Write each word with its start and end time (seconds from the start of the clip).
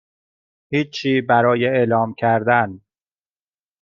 هیچی 0.71 1.21
برای 1.21 1.65
اعلام 1.65 2.13
کردن 2.17 2.81